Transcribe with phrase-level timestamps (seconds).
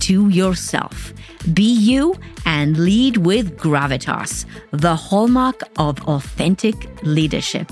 [0.00, 1.12] to yourself.
[1.52, 7.70] Be you and lead with gravitas, the hallmark of authentic leadership.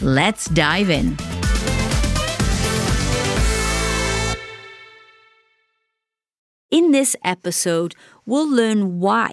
[0.00, 1.16] Let's dive in.
[6.70, 7.94] In this episode,
[8.26, 9.32] we'll learn why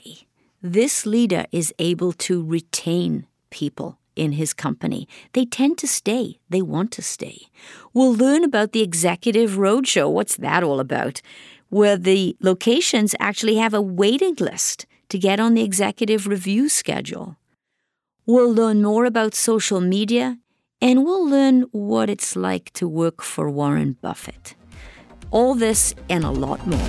[0.61, 5.07] this leader is able to retain people in his company.
[5.33, 7.47] They tend to stay, they want to stay.
[7.93, 10.11] We'll learn about the Executive Roadshow.
[10.11, 11.21] What's that all about?
[11.75, 17.35] Where the locations actually have a waiting list to get on the executive review schedule.
[18.25, 20.37] We'll learn more about social media
[20.79, 24.55] and we'll learn what it's like to work for Warren Buffett.
[25.31, 26.79] All this and a lot more.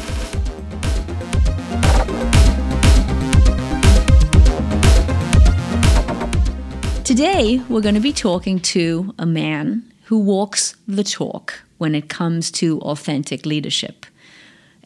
[7.02, 12.08] Today, we're going to be talking to a man who walks the talk when it
[12.08, 14.05] comes to authentic leadership.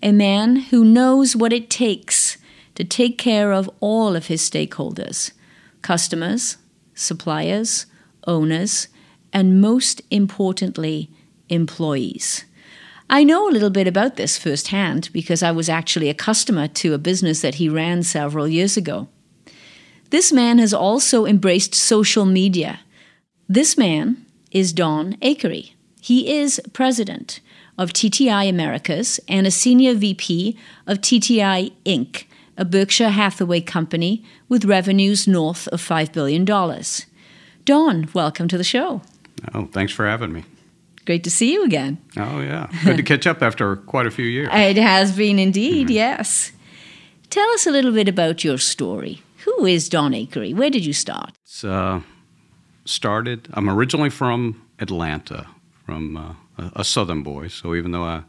[0.03, 2.39] A man who knows what it takes
[2.75, 5.33] to take care of all of his stakeholders
[5.83, 6.59] customers,
[6.95, 7.87] suppliers,
[8.27, 8.89] owners,
[9.33, 11.11] and most importantly,
[11.49, 12.45] employees.
[13.09, 16.95] I know a little bit about this firsthand because I was actually a customer to
[16.95, 19.09] a business that he ran several years ago.
[20.11, 22.81] This man has also embraced social media.
[23.49, 25.73] This man is Don Akery.
[26.01, 27.41] He is president
[27.81, 30.55] of TTI Americas and a senior VP
[30.87, 32.25] of TTI Inc.,
[32.59, 36.45] a Berkshire Hathaway company with revenues north of $5 billion.
[37.65, 39.01] Don, welcome to the show.
[39.55, 40.45] Oh, thanks for having me.
[41.07, 41.97] Great to see you again.
[42.19, 42.69] Oh, yeah.
[42.85, 44.51] Good to catch up after quite a few years.
[44.53, 45.95] It has been indeed, mm-hmm.
[45.95, 46.53] yes.
[47.31, 49.23] Tell us a little bit about your story.
[49.47, 50.55] Who is Don Akery?
[50.55, 51.33] Where did you start?
[51.45, 52.03] It's, uh,
[52.85, 55.47] started, I'm originally from Atlanta,
[55.91, 57.49] from uh, a, southern boy.
[57.49, 58.23] So even though I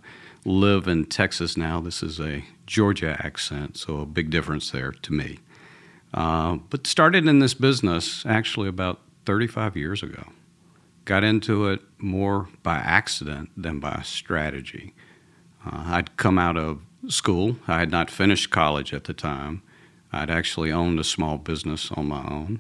[0.45, 5.13] live in Texas now, this is a Georgia accent, so a big difference there to
[5.13, 5.37] me.
[6.11, 10.23] Uh, but started in this business actually about 35 years ago.
[11.05, 14.95] Got into it more by accident than by strategy.
[15.63, 17.57] Uh, I'd come out of school.
[17.67, 19.61] I had not finished college at the time.
[20.11, 22.59] I'd actually owned a small business on my own.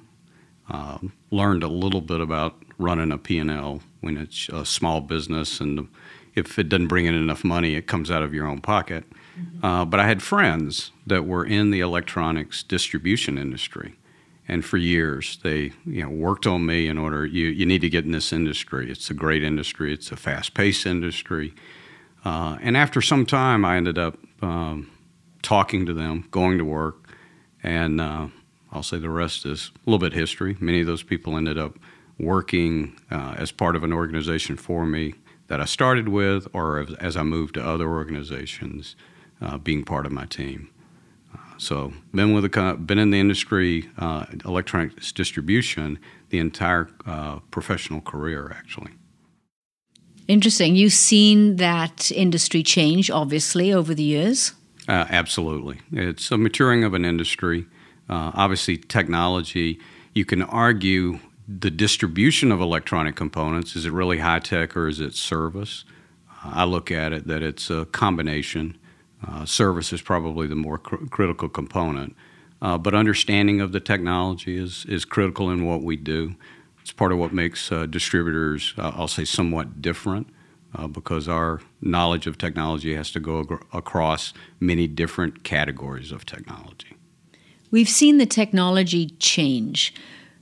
[0.69, 0.99] Uh,
[1.31, 5.87] learned a little bit about running a P&L when it's a small business, and
[6.35, 9.05] if it doesn't bring in enough money, it comes out of your own pocket.
[9.39, 9.65] Mm-hmm.
[9.65, 13.95] Uh, but I had friends that were in the electronics distribution industry,
[14.47, 17.89] and for years they you know worked on me in order you you need to
[17.89, 18.91] get in this industry.
[18.91, 19.93] It's a great industry.
[19.93, 21.53] It's a fast-paced industry.
[22.23, 24.91] Uh, and after some time, I ended up um,
[25.41, 27.09] talking to them, going to work,
[27.63, 28.27] and uh,
[28.71, 30.55] I'll say the rest is a little bit history.
[30.59, 31.77] Many of those people ended up
[32.21, 35.15] working uh, as part of an organization for me
[35.47, 38.95] that I started with, or as, as I moved to other organizations,
[39.41, 40.69] uh, being part of my team.
[41.33, 45.99] Uh, so, been with the been in the industry, uh, electronics distribution,
[46.29, 48.91] the entire uh, professional career, actually.
[50.27, 50.75] Interesting.
[50.77, 54.53] You've seen that industry change, obviously, over the years.
[54.87, 55.79] Uh, absolutely.
[55.91, 57.65] It's a maturing of an industry.
[58.09, 59.79] Uh, obviously, technology,
[60.13, 64.99] you can argue the distribution of electronic components is it really high tech or is
[64.99, 65.85] it service?
[66.29, 68.77] Uh, I look at it that it's a combination.
[69.25, 72.15] Uh, service is probably the more cr- critical component.
[72.61, 76.35] Uh, but understanding of the technology is, is critical in what we do.
[76.81, 80.27] It's part of what makes uh, distributors, I'll say, somewhat different
[80.75, 86.25] uh, because our knowledge of technology has to go ag- across many different categories of
[86.25, 86.95] technology.
[87.71, 89.93] We've seen the technology change.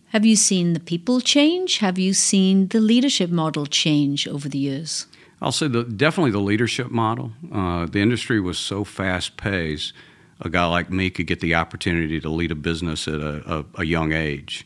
[0.09, 1.77] Have you seen the people change?
[1.79, 5.07] Have you seen the leadership model change over the years?
[5.41, 7.31] I'll say the, definitely the leadership model.
[7.51, 9.93] Uh, the industry was so fast paced,
[10.41, 13.65] a guy like me could get the opportunity to lead a business at a, a,
[13.81, 14.65] a young age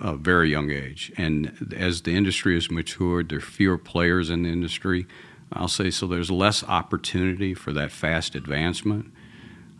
[0.00, 1.12] a very young age.
[1.16, 5.06] And as the industry has matured, there are fewer players in the industry.
[5.52, 6.06] I'll say so.
[6.06, 9.12] There's less opportunity for that fast advancement.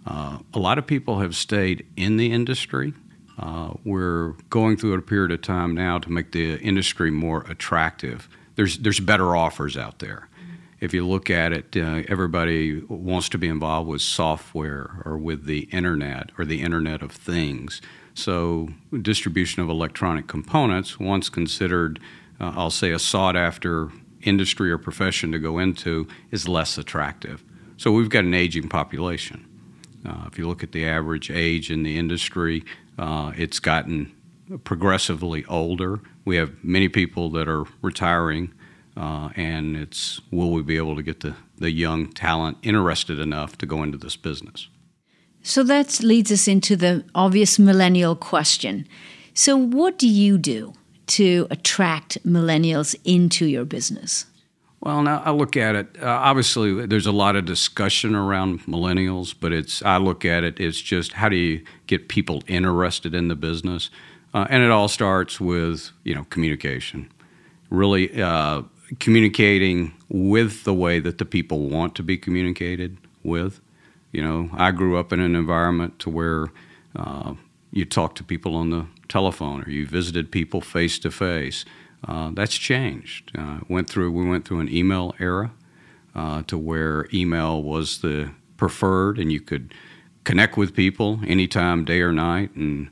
[0.06, 2.94] Uh, a lot of people have stayed in the industry.
[3.38, 8.28] Uh, we're going through a period of time now to make the industry more attractive
[8.58, 10.28] there's there's better offers out there.
[10.80, 15.44] If you look at it, uh, everybody wants to be involved with software or with
[15.44, 17.80] the internet or the Internet of Things.
[18.14, 18.70] So,
[19.00, 22.00] distribution of electronic components, once considered,
[22.40, 23.90] uh, I'll say, a sought after
[24.22, 27.44] industry or profession to go into, is less attractive.
[27.76, 29.46] So, we've got an aging population.
[30.04, 32.64] Uh, if you look at the average age in the industry,
[32.98, 34.12] uh, it's gotten
[34.64, 36.00] progressively older.
[36.24, 38.52] We have many people that are retiring,
[38.96, 43.56] uh, and it's will we be able to get the, the young talent interested enough
[43.58, 44.68] to go into this business?
[45.42, 48.86] So that leads us into the obvious millennial question.
[49.34, 50.74] So, what do you do
[51.08, 54.26] to attract millennials into your business?
[54.80, 55.96] Well, now I look at it.
[56.00, 60.60] Uh, obviously, there's a lot of discussion around millennials, but it's I look at it.
[60.60, 63.90] It's just how do you get people interested in the business,
[64.32, 67.10] uh, and it all starts with you know communication,
[67.70, 68.62] really uh,
[69.00, 73.60] communicating with the way that the people want to be communicated with.
[74.12, 76.46] You know, I grew up in an environment to where
[76.94, 77.34] uh,
[77.72, 81.64] you talk to people on the telephone or you visited people face to face.
[82.06, 83.32] Uh, that's changed.
[83.36, 85.52] Uh, went through we went through an email era
[86.14, 89.74] uh, to where email was the preferred, and you could
[90.24, 92.90] connect with people anytime, day or night, and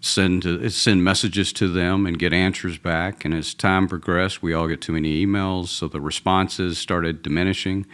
[0.00, 3.24] send to, send messages to them and get answers back.
[3.24, 7.86] And as time progressed, we all get too many emails, so the responses started diminishing.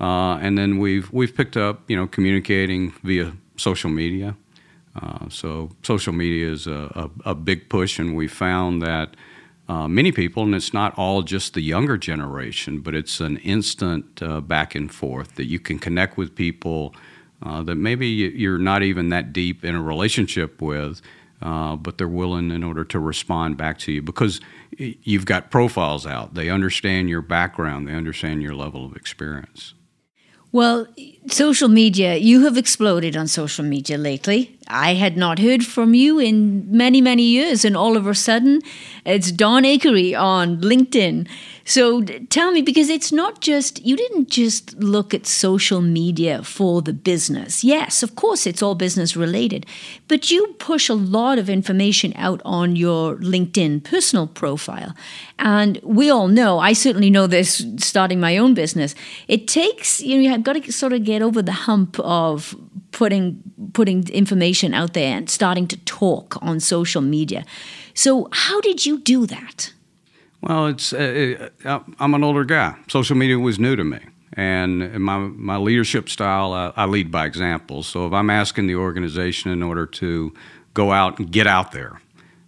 [0.00, 4.36] Uh, and then we've we've picked up, you know, communicating via social media.
[5.00, 9.16] Uh, so social media is a, a, a, big push, and we found that
[9.68, 14.22] uh, many people, and it's not all just the younger generation, but it's an instant
[14.22, 16.94] uh, back and forth that you can connect with people
[17.42, 21.00] uh, that maybe you're not even that deep in a relationship with,
[21.42, 24.40] uh, but they're willing in order to respond back to you because
[24.78, 26.34] you've got profiles out.
[26.34, 29.74] They understand your background, they understand your level of experience.
[30.52, 30.86] Well,
[31.26, 34.56] social media, you have exploded on social media lately.
[34.74, 38.60] I had not heard from you in many, many years, and all of a sudden,
[39.06, 41.28] it's Don Akery on LinkedIn.
[41.64, 46.82] So tell me, because it's not just, you didn't just look at social media for
[46.82, 47.62] the business.
[47.62, 49.64] Yes, of course, it's all business related,
[50.08, 54.94] but you push a lot of information out on your LinkedIn personal profile.
[55.38, 58.94] And we all know, I certainly know this starting my own business,
[59.28, 62.56] it takes, you know, you've got to sort of get over the hump of
[62.94, 63.42] putting
[63.72, 67.44] putting information out there and starting to talk on social media.
[67.92, 69.72] So, how did you do that?
[70.40, 72.76] Well, it's uh, uh, I'm an older guy.
[72.88, 73.98] Social media was new to me,
[74.34, 77.82] and my my leadership style, I, I, lead by example.
[77.82, 80.32] So if I'm asking the organization in order to
[80.72, 82.00] go out and get out there,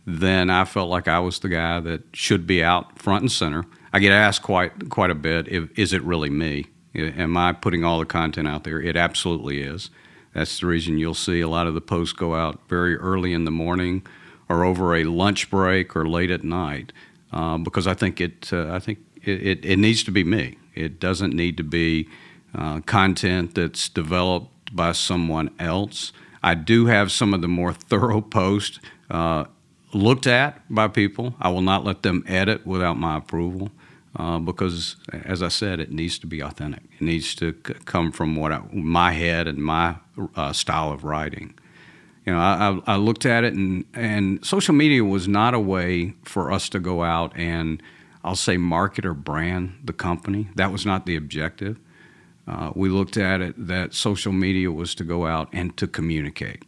[0.06, 3.64] then I felt like I was the guy that should be out front and center.
[3.92, 6.66] I get asked quite quite a bit: if, Is it really me?
[6.94, 8.80] Am I putting all the content out there?
[8.80, 9.90] It absolutely is.
[10.36, 13.46] That's the reason you'll see a lot of the posts go out very early in
[13.46, 14.06] the morning,
[14.50, 16.92] or over a lunch break, or late at night
[17.32, 20.58] uh, because I think it uh, I think it, it, it, needs to be me.
[20.74, 22.08] It doesn't need to be
[22.54, 26.12] uh, content that's developed by someone else.
[26.42, 28.78] I do have some of the more thorough posts
[29.10, 29.44] uh,
[29.92, 31.34] looked at by people.
[31.40, 33.70] I will not let them edit without my approval.
[34.18, 36.84] Uh, because, as I said, it needs to be authentic.
[36.98, 39.96] It needs to c- come from what I, my head and my
[40.34, 41.54] uh, style of writing
[42.26, 46.14] you know, I, I, looked at it, and, and social media was not a way
[46.24, 47.80] for us to go out and
[48.24, 50.48] I'll say market or brand the company.
[50.56, 51.78] That was not the objective.
[52.48, 56.64] Uh, we looked at it that social media was to go out and to communicate.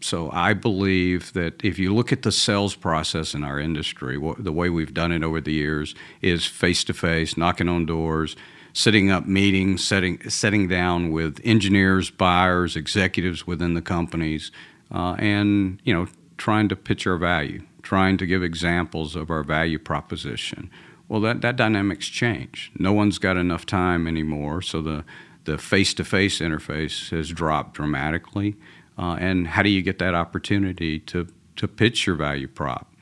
[0.00, 4.52] So I believe that if you look at the sales process in our industry, the
[4.52, 8.36] way we've done it over the years is face to face, knocking on doors,
[8.72, 14.52] setting up meetings, setting setting down with engineers, buyers, executives within the companies,
[14.92, 19.42] uh, and you know trying to pitch our value, trying to give examples of our
[19.42, 20.70] value proposition.
[21.08, 22.70] Well, that that dynamics change.
[22.78, 25.04] No one's got enough time anymore, so the
[25.44, 28.54] the face-to-face interface has dropped dramatically.
[28.98, 32.94] Uh, and how do you get that opportunity to to pitch your value prop,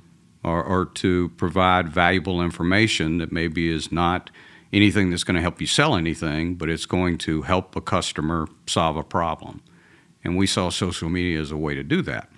[0.43, 4.31] or, or to provide valuable information that maybe is not
[4.73, 8.49] anything that's going to help you sell anything, but it's going to help a customer
[8.67, 9.63] solve a problem.
[10.25, 12.31] And we saw social media as a way to do that.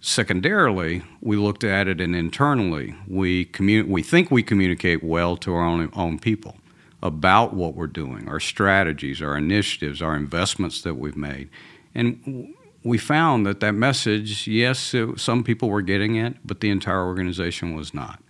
[0.00, 5.54] Secondarily, we looked at it and internally, we, commun- we think we communicate well to
[5.54, 6.58] our own, own people
[7.02, 11.50] about what we're doing, our strategies, our initiatives, our investments that we've made.
[11.94, 16.70] And we found that that message, yes, it, some people were getting it, but the
[16.70, 18.22] entire organization was not.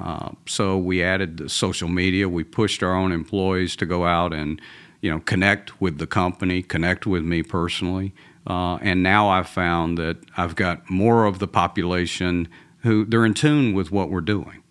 [0.00, 2.28] Uh, so we added the social media.
[2.28, 4.60] We pushed our own employees to go out and
[5.02, 8.14] you know connect with the company, connect with me personally.
[8.46, 12.48] Uh, and now I've found that I've got more of the population
[12.82, 14.62] who they're in tune with what we're doing.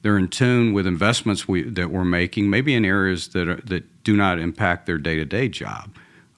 [0.00, 4.02] They're in tune with investments we, that we're making, maybe in areas that are, that
[4.02, 5.94] do not impact their day-to-day job.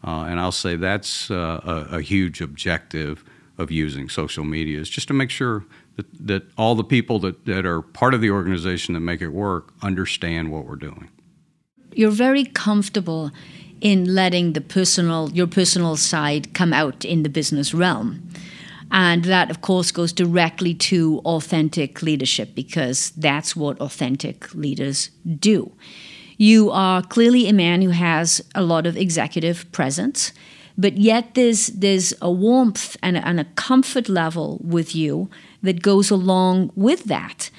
[0.07, 3.25] Uh, and I'll say that's uh, a, a, huge objective
[3.57, 5.65] of using social media is just to make sure
[5.97, 9.29] that, that all the people that, that are part of the organization that make it
[9.29, 11.09] work understand what we're doing.
[11.93, 13.31] You're very comfortable
[13.81, 18.29] in letting the personal, your personal side come out in the business realm.
[18.91, 25.73] And that, of course, goes directly to authentic leadership because that's what authentic leaders do.
[26.37, 30.33] You are clearly a man who has a lot of executive presence,
[30.77, 35.31] but yet there's there's a warmth and a, and a comfort level with you
[35.63, 37.51] that goes along with that.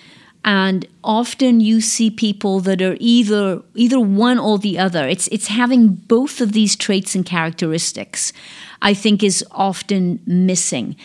[0.44, 5.08] And often you see people that are either either one or the other.
[5.08, 8.34] It's it's having both of these traits and characteristics,
[8.82, 10.96] I think, is often missing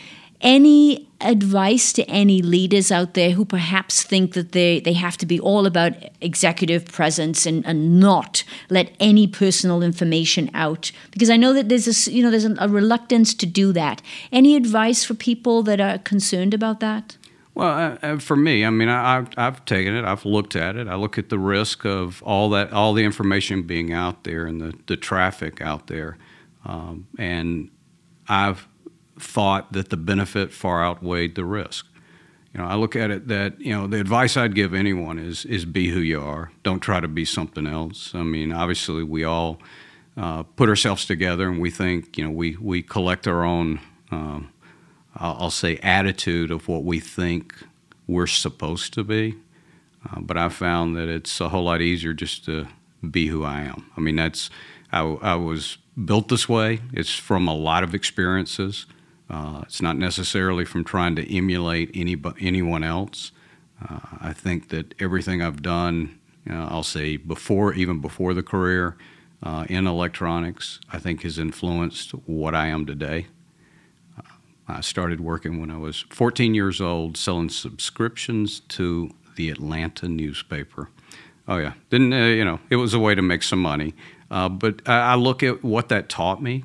[0.41, 5.27] any advice to any leaders out there who perhaps think that they, they have to
[5.27, 10.93] be all about executive presence and, and not let any personal information out?
[11.11, 14.01] Because I know that there's a, you know, there's a, reluctance to do that.
[14.33, 17.17] Any advice for people that are concerned about that?
[17.55, 20.05] Well, uh, uh for me, I mean, I, have I've taken it.
[20.05, 20.89] I've looked at it.
[20.89, 24.61] I look at the risk of all that, all the information being out there and
[24.61, 26.17] the, the traffic out there,
[26.65, 27.71] um, and
[28.29, 28.69] I've
[29.21, 31.87] thought that the benefit far outweighed the risk.
[32.55, 35.45] You know, I look at it that you know the advice I'd give anyone is
[35.45, 36.53] is be who you are.
[36.63, 38.13] Don't try to be something else.
[38.15, 39.61] I mean, obviously we all
[40.17, 43.81] uh, put ourselves together and we think you know we we collect our own
[45.17, 47.55] I'll, I'll, say attitude of what we think
[48.07, 49.37] we're supposed to be.
[50.09, 52.67] Uh, but I found that it's a whole lot easier just to
[53.09, 53.91] be who I am.
[53.97, 54.51] I mean, that's
[54.93, 56.81] I, I was built this way.
[56.93, 58.87] It's from a lot of experiences.
[59.31, 63.31] Uh, it's not necessarily from trying to emulate any, anyone else.
[63.89, 66.19] Uh, I think that everything I've done,
[66.49, 68.97] I'll say before, even before the career
[69.43, 73.29] uh, in electronics, I think has influenced what I am today.
[74.19, 74.23] Uh,
[74.69, 80.91] I started working when I was 14 years old, selling subscriptions to the Atlanta newspaper.
[81.49, 82.61] Oh yeah, didn't uh, you know?
[82.69, 83.95] It was a way to make some money,
[84.31, 86.65] uh, but I, I look at what that taught me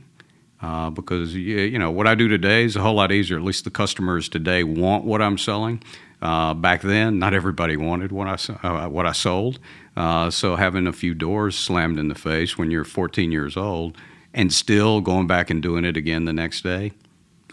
[0.65, 3.37] uh, because you know what I do today is a whole lot easier.
[3.37, 5.83] At least the customers today want what I'm selling.
[6.23, 9.59] Uh, back then, not everybody wanted what I uh, what I sold.
[9.95, 13.95] Uh, so having a few doors slammed in the face when you're 14 years old
[14.33, 16.93] and still going back and doing it again the next day,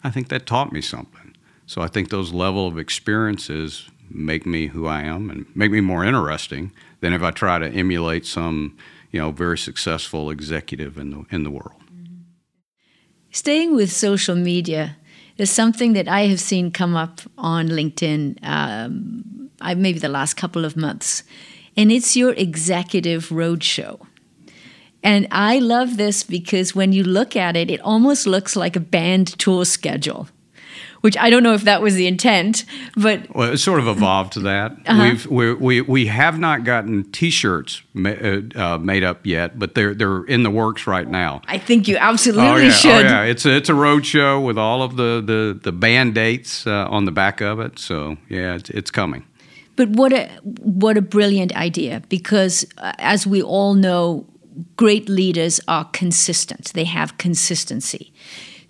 [0.02, 1.36] I think that taught me something.
[1.66, 5.82] So I think those level of experiences make me who I am and make me
[5.82, 8.74] more interesting than if I try to emulate some
[9.10, 11.81] you know very successful executive in the in the world.
[13.32, 14.98] Staying with social media
[15.38, 20.66] is something that I have seen come up on LinkedIn um, maybe the last couple
[20.66, 21.22] of months,
[21.74, 24.06] and it's your executive roadshow.
[25.02, 28.80] And I love this because when you look at it, it almost looks like a
[28.80, 30.28] band tour schedule
[31.02, 32.64] which I don't know if that was the intent,
[32.96, 34.72] but well, it's sort of evolved to that.
[34.86, 35.02] Uh-huh.
[35.02, 39.74] We've we, we we have not gotten T-shirts ma- uh, uh, made up yet, but
[39.74, 41.42] they're they're in the works right now.
[41.46, 42.70] I think you absolutely oh, yeah.
[42.70, 43.06] should.
[43.06, 46.14] Oh yeah, it's a, it's a road show with all of the the the band
[46.14, 47.78] dates uh, on the back of it.
[47.78, 49.26] So yeah, it's, it's coming.
[49.74, 50.28] But what a
[50.60, 52.02] what a brilliant idea!
[52.08, 54.24] Because uh, as we all know,
[54.76, 56.72] great leaders are consistent.
[56.74, 58.12] They have consistency.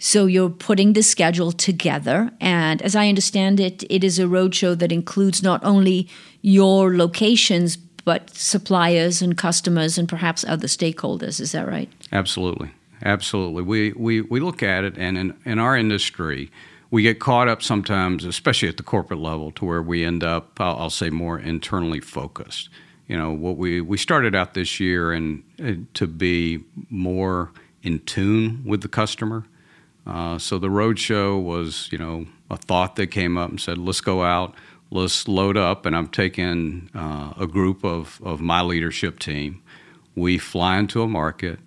[0.05, 2.33] So you're putting the schedule together.
[2.41, 6.09] And as I understand it, it is a roadshow that includes not only
[6.41, 11.39] your locations, but suppliers and customers and perhaps other stakeholders.
[11.39, 11.89] Is that right?
[12.11, 12.73] Absolutely.
[13.05, 13.63] Absolutely.
[13.63, 16.51] We, we, we look at it, and in, in our industry,
[16.91, 20.61] we get caught up sometimes, especially at the corporate level, to where we end up,
[20.61, 22.71] I'll, I'll say, more internally focused.
[23.07, 25.45] You know, what we, we started out this year and
[25.95, 27.53] to be more
[27.85, 29.45] in tune with the customer
[30.07, 34.01] uh, so the roadshow was, you know, a thought that came up and said, let's
[34.01, 34.55] go out,
[34.91, 35.87] let's load up.
[35.87, 39.63] And I'm taking uh, a group of, of my leadership team.
[40.15, 41.59] We fly into a market,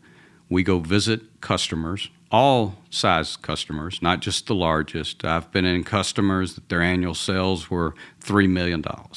[0.50, 5.24] we go visit customers, all size customers, not just the largest.
[5.24, 8.84] I've been in customers that their annual sales were $3 million.
[8.86, 9.16] All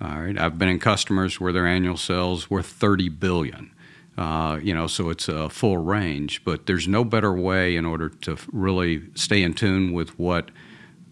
[0.00, 0.38] right.
[0.38, 3.70] I've been in customers where their annual sales were 30 billion.
[4.18, 6.44] Uh, you know, so it's a full range.
[6.44, 10.50] But there's no better way in order to really stay in tune with what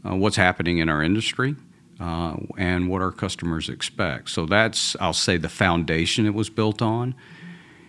[0.04, 1.56] uh, what's happening in our industry,
[2.00, 4.30] uh, and what our customers expect.
[4.30, 7.14] So that's, I'll say, the foundation it was built on.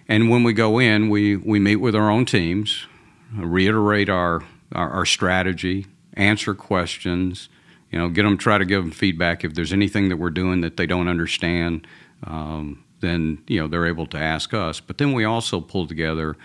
[0.08, 2.88] And when we go in, we, we meet with our own teams,
[3.36, 7.50] reiterate our, our, our strategy, answer questions,
[7.92, 9.44] you know, get them, try to give them feedback.
[9.44, 11.86] If there's anything that we're doing that they don't understand,
[12.24, 14.80] um, then, you know, they're able to ask us.
[14.80, 16.36] But then we also pull together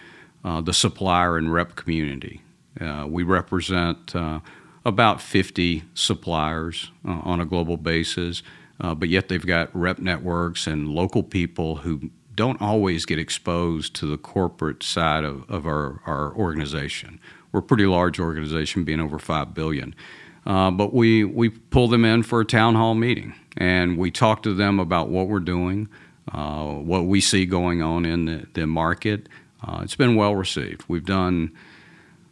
[0.44, 2.42] uh, the supplier and rep community.
[2.80, 4.40] Uh, we represent uh,
[4.84, 8.42] about 50 suppliers uh, on a global basis,
[8.80, 13.94] uh, but yet they've got rep networks and local people who don't always get exposed
[13.94, 17.20] to the corporate side of, of our, our organization.
[17.52, 19.94] We're a pretty large organization, being over 5 billion.
[20.44, 24.42] Uh, but we, we pull them in for a town hall meeting and we talk
[24.42, 25.88] to them about what we're doing,
[26.32, 29.28] uh, what we see going on in the, the market.
[29.66, 30.84] Uh, it's been well received.
[30.88, 31.52] We've done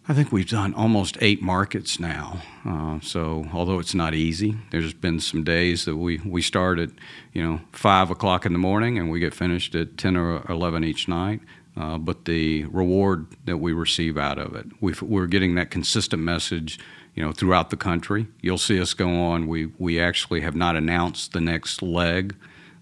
[0.09, 2.43] I think we've done almost eight markets now.
[2.67, 6.91] Uh, so although it's not easy, there's been some days that we, we start at
[7.33, 10.83] you know five o'clock in the morning and we get finished at ten or eleven
[10.83, 11.41] each night.
[11.77, 16.23] Uh, but the reward that we receive out of it, we are getting that consistent
[16.23, 16.79] message,
[17.15, 18.27] you know, throughout the country.
[18.43, 19.47] You'll see us go on.
[19.47, 22.35] We we actually have not announced the next leg.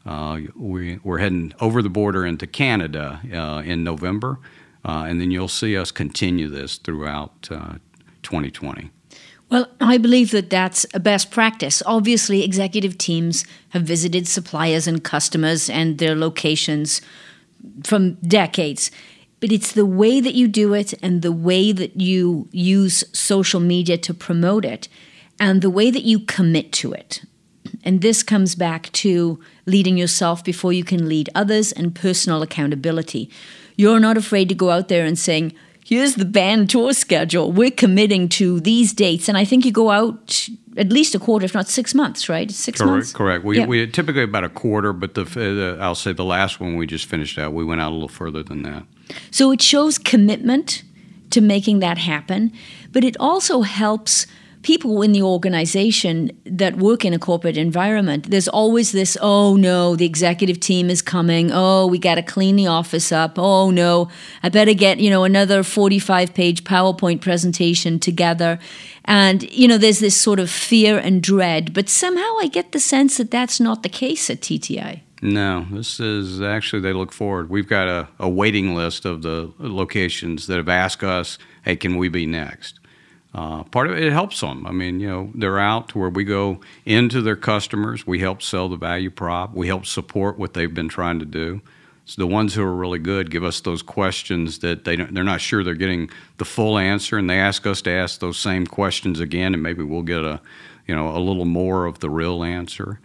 [0.06, 4.38] Uh, we, we're heading over the border into Canada uh, in November.
[4.84, 7.74] Uh, and then you'll see us continue this throughout uh,
[8.22, 8.90] 2020.
[9.50, 11.82] Well, I believe that that's a best practice.
[11.84, 17.00] Obviously, executive teams have visited suppliers and customers and their locations
[17.84, 18.90] from decades.
[19.40, 23.58] But it's the way that you do it and the way that you use social
[23.58, 24.88] media to promote it
[25.40, 27.22] and the way that you commit to it.
[27.82, 33.30] And this comes back to leading yourself before you can lead others and personal accountability.
[33.76, 37.50] You're not afraid to go out there and saying, here's the band tour schedule.
[37.50, 39.28] We're committing to these dates.
[39.28, 42.50] And I think you go out at least a quarter, if not six months, right?
[42.50, 43.12] Six correct, months?
[43.12, 43.44] Correct.
[43.44, 43.66] We, yeah.
[43.66, 46.86] we typically about a quarter, but the, uh, the, I'll say the last one we
[46.86, 48.84] just finished out, we went out a little further than that.
[49.30, 50.82] So it shows commitment
[51.30, 52.52] to making that happen,
[52.92, 54.26] but it also helps–
[54.62, 59.96] people in the organization that work in a corporate environment, there's always this, oh no,
[59.96, 61.50] the executive team is coming.
[61.52, 63.38] Oh, we got to clean the office up.
[63.38, 64.08] Oh no,
[64.42, 68.58] I better get, you know, another 45 page PowerPoint presentation together.
[69.06, 72.80] And, you know, there's this sort of fear and dread, but somehow I get the
[72.80, 75.00] sense that that's not the case at TTI.
[75.22, 77.50] No, this is actually, they look forward.
[77.50, 81.96] We've got a, a waiting list of the locations that have asked us, hey, can
[81.96, 82.79] we be next?
[83.32, 84.66] Uh, part of it, it helps them.
[84.66, 88.06] I mean, you know, they're out to where we go into their customers.
[88.06, 89.54] We help sell the value prop.
[89.54, 91.60] We help support what they've been trying to do.
[92.06, 95.40] So the ones who are really good give us those questions that they they're not
[95.40, 99.20] sure they're getting the full answer, and they ask us to ask those same questions
[99.20, 100.40] again, and maybe we'll get a,
[100.88, 102.98] you know, a little more of the real answer.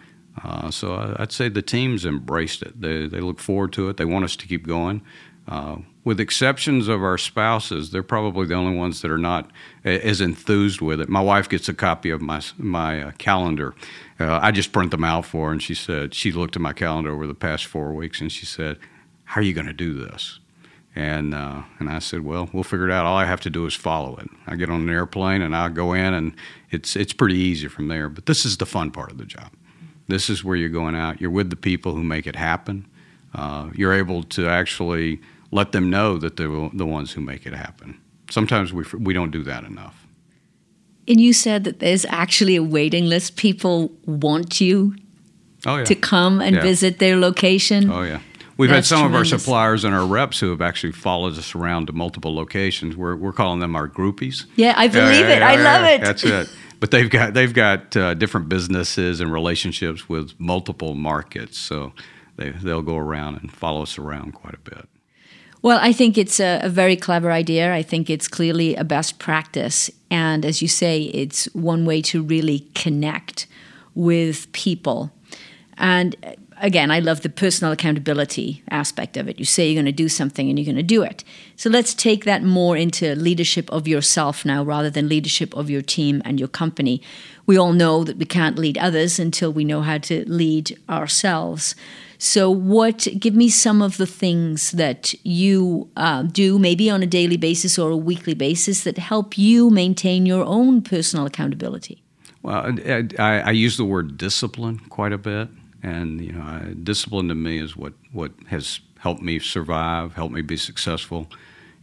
[0.44, 2.82] Uh, so I'd say the teams embraced it.
[2.82, 3.98] They, they look forward to it.
[3.98, 5.02] They want us to keep going.
[5.48, 9.50] Uh, with exceptions of our spouses, they're probably the only ones that are not
[9.84, 11.10] as enthused with it.
[11.10, 13.74] My wife gets a copy of my my uh, calendar.
[14.20, 16.74] Uh, I just print them out for her, and she said she looked at my
[16.74, 18.78] calendar over the past four weeks, and she said,
[19.26, 20.40] "How are you going to do this?"
[20.96, 23.06] And uh, and I said, "Well, we'll figure it out.
[23.06, 24.30] All I have to do is follow it.
[24.46, 26.36] I get on an airplane, and I go in, and
[26.70, 28.10] it's it's pretty easy from there.
[28.10, 29.52] But this is the fun part of the job.
[30.08, 31.20] This is where you're going out.
[31.20, 32.86] You're with the people who make it happen.
[33.34, 35.20] Uh, you're able to actually."
[35.56, 38.00] Let them know that they're the ones who make it happen.
[38.30, 40.06] Sometimes we, we don't do that enough.
[41.08, 43.38] And you said that there's actually a waiting list.
[43.38, 44.96] People want you
[45.66, 45.84] oh, yeah.
[45.86, 46.62] to come and yeah.
[46.62, 47.90] visit their location.
[47.90, 48.20] Oh, yeah.
[48.58, 49.32] We've That's had some tremendous.
[49.32, 52.98] of our suppliers and our reps who have actually followed us around to multiple locations.
[52.98, 54.46] We're, we're calling them our groupies.
[54.58, 55.42] Yeah, I believe it.
[55.42, 56.02] I love it.
[56.02, 56.50] That's it.
[56.78, 61.94] But they've got they've got uh, different businesses and relationships with multiple markets, so
[62.36, 64.88] they they'll go around and follow us around quite a bit.
[65.66, 67.74] Well, I think it's a, a, very clever idea.
[67.74, 69.90] I think it's clearly a best practice.
[70.12, 73.48] And as you say, it's one way to really connect
[73.96, 75.12] with people.
[75.76, 79.40] And uh, again, I love the personal accountability aspect of it.
[79.40, 81.24] You say you're going to do something and you're going to do it.
[81.56, 85.82] So let's take that more into leadership of yourself now rather than leadership of your
[85.82, 87.02] team and your company.
[87.48, 91.74] We all know that we can't lead others until we know how to lead ourselves.
[92.18, 93.08] So, what?
[93.20, 97.78] Give me some of the things that you uh, do, maybe on a daily basis
[97.78, 102.02] or a weekly basis, that help you maintain your own personal accountability.
[102.42, 102.76] Well,
[103.20, 105.50] I, I use the word discipline quite a bit,
[105.82, 110.42] and you know, discipline to me is what what has helped me survive, helped me
[110.42, 111.28] be successful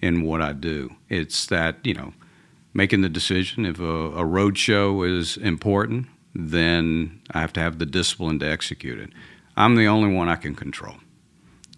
[0.00, 0.94] in what I do.
[1.08, 2.14] It's that you know,
[2.74, 7.78] making the decision if a, a road show is important, then I have to have
[7.78, 9.10] the discipline to execute it.
[9.56, 10.96] I'm the only one I can control.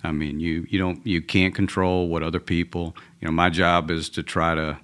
[0.03, 2.95] I mean, you, you don't you can't control what other people.
[3.21, 4.79] You know, my job is to try to,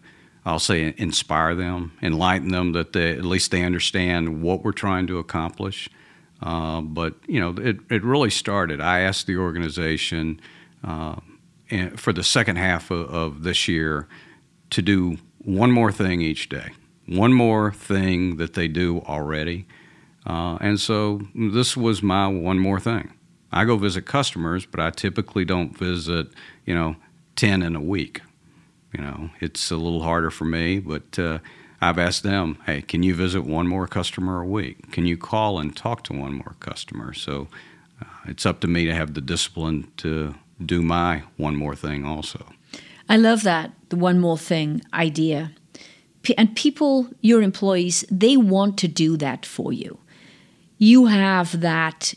[0.47, 5.07] I'll say, inspire them, enlighten them that they at least they understand what we're trying
[5.09, 5.91] to accomplish.
[6.43, 8.81] Uh, but you know, it it really started.
[8.81, 10.41] I asked the organization
[10.83, 11.17] uh,
[11.97, 14.09] for the second half of, of this year
[14.71, 16.71] to do one more thing each day,
[17.07, 19.67] one more thing that they do already.
[20.27, 23.13] Uh, and so this was my one more thing.
[23.53, 26.29] I go visit customers, but I typically don't visit,
[26.67, 26.97] you know,
[27.37, 28.21] 10 in a week.
[28.93, 31.39] You know, it's a little harder for me, but uh,
[31.81, 34.93] I've asked them, hey, can you visit one more customer a week?
[34.93, 37.15] Can you call and talk to one more customer?
[37.15, 37.49] So
[38.01, 42.05] uh, it's up to me to have the discipline to do my one more thing
[42.05, 42.47] also.
[43.09, 45.53] I love that, the one more thing idea.
[46.37, 49.99] And people, your employees, they want to do that for you.
[50.83, 52.15] You have that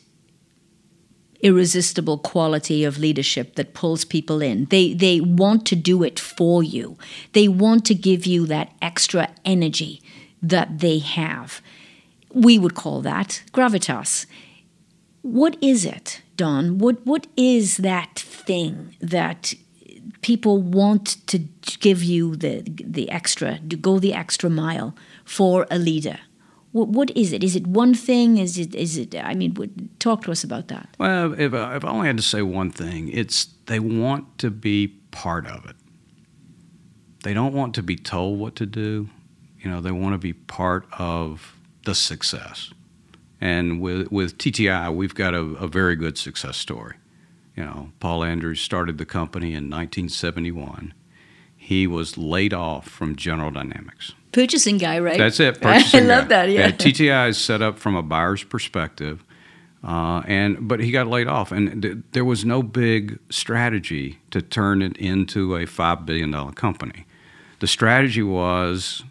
[1.41, 4.67] irresistible quality of leadership that pulls people in.
[4.69, 6.97] They they want to do it for you.
[7.33, 10.01] They want to give you that extra energy
[10.41, 11.61] that they have.
[12.33, 14.25] We would call that gravitas.
[15.21, 16.77] What is it, Don?
[16.77, 19.53] What what is that thing that
[20.21, 21.39] people want to
[21.81, 22.63] give you the
[22.97, 24.95] the extra, to go the extra mile
[25.25, 26.19] for a leader?
[26.73, 27.43] What, what is it?
[27.43, 28.39] Is it one thing?
[28.39, 28.75] Is it?
[28.75, 29.15] Is it?
[29.15, 30.89] I mean, talk to us about that.
[30.97, 34.49] Well, if, I, if I only had to say one thing, it's they want to
[34.49, 35.75] be part of it.
[37.23, 39.09] They don't want to be told what to do.
[39.59, 41.55] You know, they want to be part of
[41.85, 42.73] the success.
[43.39, 46.95] And with with TTI, we've got a, a very good success story.
[47.55, 50.95] You know, Paul Andrews started the company in 1971.
[51.55, 55.17] He was laid off from General Dynamics purchasing guy, right?
[55.17, 55.61] That's it.
[55.61, 56.47] Purchasing I love guy.
[56.47, 56.49] that.
[56.49, 56.67] Yeah.
[56.67, 56.71] yeah.
[56.71, 59.23] TTI is set up from a buyer's perspective,
[59.83, 64.41] uh, and but he got laid off, and th- there was no big strategy to
[64.41, 67.05] turn it into a five billion dollar company.
[67.59, 69.03] The strategy was,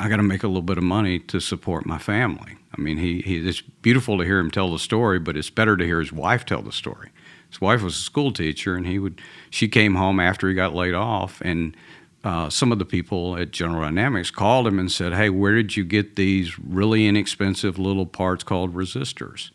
[0.00, 2.56] I got to make a little bit of money to support my family.
[2.76, 5.76] I mean, he, he it's beautiful to hear him tell the story, but it's better
[5.76, 7.10] to hear his wife tell the story.
[7.48, 10.74] His wife was a school teacher, and he would she came home after he got
[10.74, 11.76] laid off and
[12.24, 15.76] uh, some of the people at General Dynamics called him and said, Hey, where did
[15.76, 19.50] you get these really inexpensive little parts called resistors?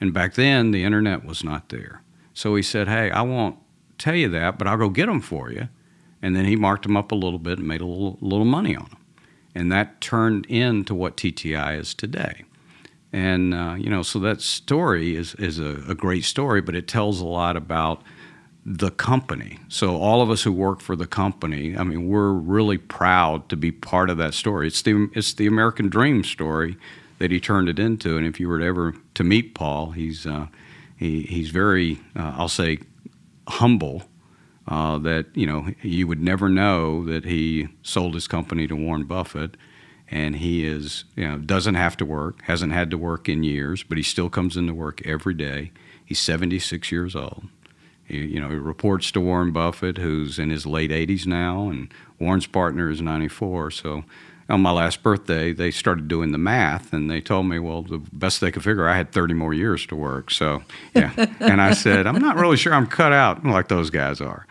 [0.00, 2.02] And back then, the internet was not there.
[2.32, 3.56] So he said, Hey, I won't
[3.98, 5.68] tell you that, but I'll go get them for you.
[6.22, 8.76] And then he marked them up a little bit and made a little, little money
[8.76, 8.98] on them.
[9.54, 12.44] And that turned into what TTI is today.
[13.12, 16.88] And, uh, you know, so that story is, is a, a great story, but it
[16.88, 18.02] tells a lot about
[18.64, 19.58] the company.
[19.68, 23.56] So all of us who work for the company, I mean, we're really proud to
[23.56, 24.68] be part of that story.
[24.68, 26.76] It's the it's the American dream story
[27.18, 28.16] that he turned it into.
[28.16, 30.46] And if you were to ever to meet Paul, he's uh,
[30.96, 32.78] he, he's very uh, I'll say
[33.48, 34.04] humble.
[34.66, 39.04] Uh, that you know you would never know that he sold his company to Warren
[39.04, 39.58] Buffett,
[40.10, 43.82] and he is you know doesn't have to work, hasn't had to work in years,
[43.82, 45.70] but he still comes into work every day.
[46.02, 47.44] He's 76 years old
[48.04, 51.92] he, you know, he reports to Warren Buffett, who's in his late 80s now, and
[52.18, 53.70] Warren's partner is 94.
[53.70, 54.04] So
[54.48, 57.98] on my last birthday, they started doing the math, and they told me, well, the
[58.12, 60.30] best they could figure, I had 30 more years to work.
[60.30, 60.62] So,
[60.94, 61.12] yeah.
[61.40, 64.46] and I said, I'm not really sure I'm cut out like those guys are.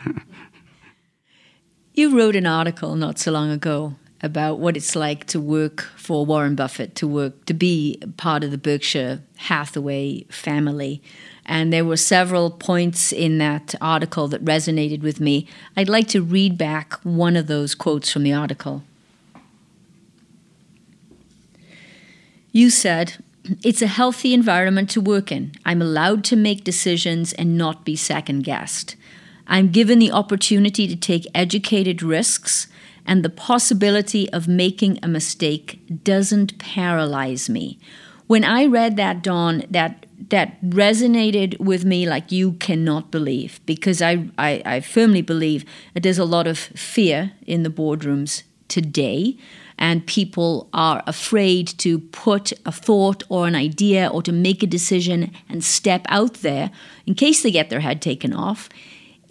[1.93, 6.25] you wrote an article not so long ago about what it's like to work for
[6.25, 11.03] Warren Buffett, to work, to be part of the Berkshire Hathaway family.
[11.45, 15.47] And there were several points in that article that resonated with me.
[15.75, 18.83] I'd like to read back one of those quotes from the article.
[22.51, 23.17] You said,
[23.63, 25.51] It's a healthy environment to work in.
[25.65, 28.95] I'm allowed to make decisions and not be second guessed.
[29.47, 32.67] I'm given the opportunity to take educated risks,
[33.05, 37.77] and the possibility of making a mistake doesn't paralyze me.
[38.27, 44.01] When I read that, Don, that that resonated with me like you cannot believe because
[44.01, 49.37] I, I, I firmly believe that there's a lot of fear in the boardrooms today
[49.77, 54.67] and people are afraid to put a thought or an idea or to make a
[54.67, 56.71] decision and step out there
[57.05, 58.69] in case they get their head taken off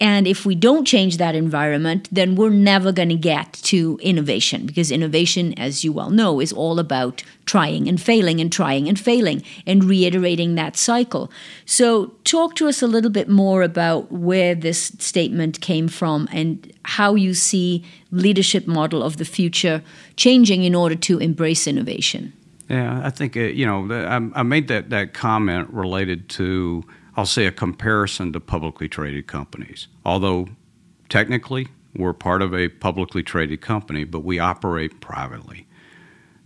[0.03, 4.65] and if we don't change that environment, then we're never going to get to innovation
[4.65, 8.99] because innovation, as you well know, is all about trying and failing and trying and
[8.99, 11.31] failing and reiterating that cycle.
[11.65, 16.69] So, talk to us a little bit more about where this statement came from and
[16.83, 19.81] how you see leadership model of the future
[20.17, 22.33] changing in order to embrace innovation.
[22.67, 26.83] Yeah, I think uh, you know I, I made that that comment related to
[27.15, 29.87] I'll say a comparison to publicly traded companies.
[30.05, 30.49] Although
[31.09, 35.67] technically we're part of a publicly traded company, but we operate privately.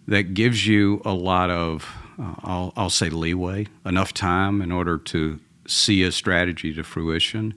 [0.08, 4.98] That gives you a lot of uh, I'll, I'll say leeway, enough time in order
[4.98, 7.54] to see a strategy to fruition.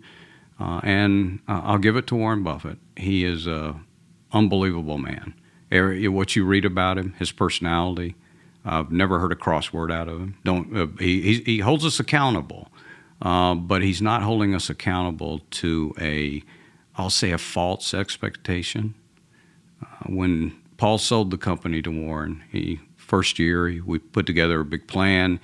[0.59, 2.79] Uh, and uh, I'll give it to Warren Buffett.
[2.97, 3.81] He is a
[4.33, 5.35] unbelievable man.
[5.73, 8.17] What you read about him, his personality,
[8.65, 10.37] I've never heard a crossword out of him.
[10.45, 12.69] Don't uh, he, he, holds us accountable,
[13.23, 16.43] uh, but he's not holding us accountable to a,
[16.97, 18.95] I'll say a false expectation.
[19.83, 24.65] Uh, when Paul sold the company to Warren, he first year we put together a
[24.65, 25.41] big plan.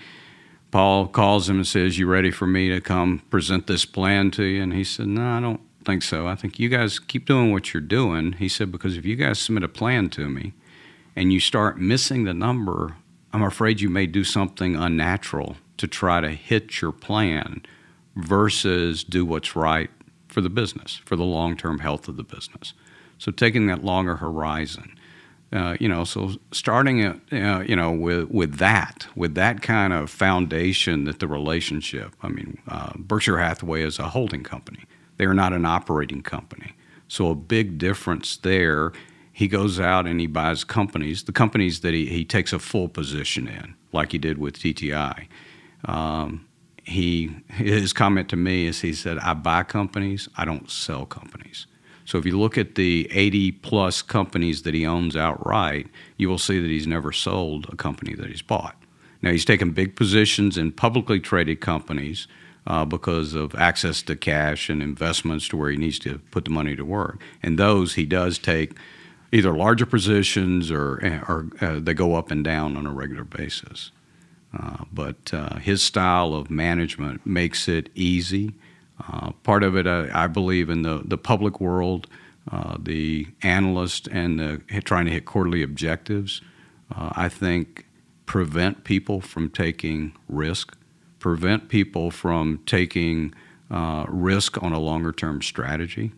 [0.70, 4.44] Paul calls him and says, "You ready for me to come present this plan to
[4.44, 6.26] you?" And he said, "No, I don't think so.
[6.26, 9.38] I think you guys keep doing what you're doing." He said, "Because if you guys
[9.38, 10.54] submit a plan to me,
[11.14, 12.96] and you start missing the number,
[13.32, 17.62] I'm afraid you may do something unnatural to try to hit your plan
[18.14, 19.90] versus do what's right
[20.28, 22.74] for the business, for the long term health of the business.
[23.18, 24.92] So taking that longer horizon.
[25.52, 29.92] Uh, you know, so starting it, uh, you know, with with that, with that kind
[29.92, 32.16] of foundation that the relationship.
[32.20, 34.80] I mean, uh, Berkshire Hathaway is a holding company;
[35.18, 36.74] they are not an operating company.
[37.06, 38.92] So a big difference there
[39.36, 42.88] he goes out and he buys companies, the companies that he, he takes a full
[42.88, 45.26] position in, like he did with TTI.
[45.86, 46.46] Um,
[46.84, 51.66] he his comment to me is he said, "I buy companies, I don't sell companies."
[52.04, 56.38] So if you look at the 80 plus companies that he owns outright, you will
[56.38, 58.76] see that he's never sold a company that he's bought.
[59.22, 62.28] Now he's taken big positions in publicly traded companies
[62.64, 66.50] uh, because of access to cash and investments to where he needs to put the
[66.50, 67.20] money to work.
[67.42, 68.76] And those he does take
[69.32, 73.90] either larger positions or, or uh, they go up and down on a regular basis.
[74.58, 78.54] Uh, but uh, his style of management makes it easy.
[79.06, 82.06] Uh, part of it, I, I, believe, in the, the public world,
[82.50, 86.40] uh, the analyst and the, trying to hit quarterly objectives,
[86.94, 87.86] uh, I think
[88.24, 90.76] prevent people from taking risk,
[91.18, 93.34] prevent people from taking
[94.08, 96.12] risk on a longer term strategy.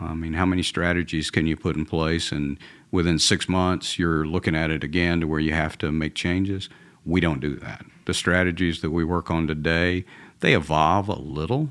[0.00, 2.58] I mean, how many strategies can you put in place and
[2.90, 6.68] within six months you're looking at it again to where you have to make changes?
[7.04, 7.84] We don't do that.
[8.04, 10.04] The strategies that we work on today,
[10.40, 11.70] they evolve a little,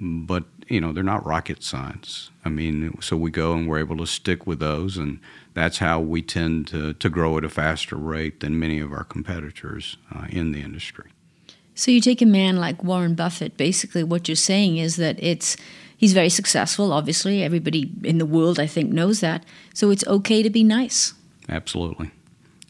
[0.00, 2.30] but you know they're not rocket science.
[2.44, 5.20] I mean, so we go and we're able to stick with those, and
[5.54, 9.04] that's how we tend to, to grow at a faster rate than many of our
[9.04, 11.10] competitors uh, in the industry.
[11.74, 13.56] So you take a man like Warren Buffett.
[13.56, 15.56] Basically, what you're saying is that it's
[16.00, 17.42] He's very successful, obviously.
[17.42, 19.44] Everybody in the world, I think, knows that.
[19.74, 21.12] So it's okay to be nice.
[21.46, 22.10] Absolutely.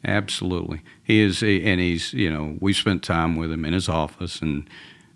[0.04, 0.82] Absolutely.
[1.02, 4.68] He is, and he's, you know, we spent time with him in his office and,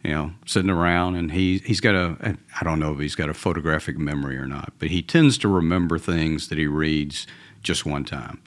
[0.03, 3.31] you know, sitting around, and he, he's got a, I don't know if he's got
[3.31, 7.27] a photographic memory or not, but he tends to remember things that he reads
[7.63, 8.43] just one time.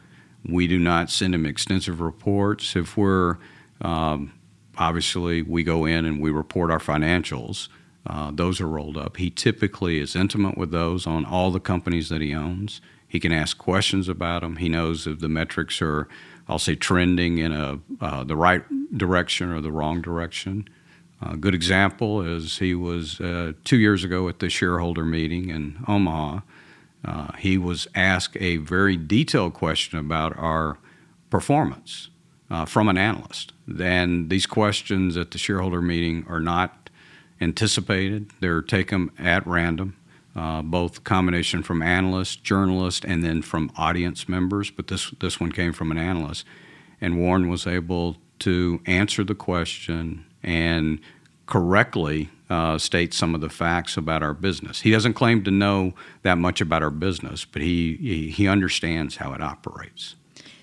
[0.47, 2.75] We do not send him extensive reports.
[2.75, 3.37] If we're,
[3.81, 4.33] um,
[4.77, 7.67] obviously, we go in and we report our financials
[8.09, 9.17] uh, those are rolled up.
[9.17, 12.79] He typically is intimate with those on all the companies that he owns.
[13.07, 14.57] He can ask questions about them.
[14.57, 16.07] He knows if the metrics are,
[16.47, 18.63] I'll say, trending in a uh, the right
[18.95, 20.67] direction or the wrong direction.
[21.21, 25.83] A good example is he was uh, two years ago at the shareholder meeting in
[25.87, 26.41] Omaha.
[27.03, 30.77] Uh, he was asked a very detailed question about our
[31.29, 32.09] performance
[32.49, 33.53] uh, from an analyst.
[33.79, 36.89] And these questions at the shareholder meeting are not
[37.41, 38.31] anticipated.
[38.39, 39.95] They're taken at random,
[40.37, 44.69] uh, both combination from analysts, journalists, and then from audience members.
[44.69, 46.45] But this this one came from an analyst,
[47.01, 50.99] and Warren was able to answer the question and
[51.47, 54.81] correctly uh, state some of the facts about our business.
[54.81, 59.17] He doesn't claim to know that much about our business, but he, he, he understands
[59.17, 60.15] how it operates.